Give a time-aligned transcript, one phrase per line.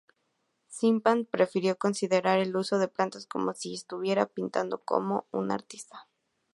[0.71, 6.07] Shipman prefirió considerar el uso de plantas como "si estuviera pintando como un artista".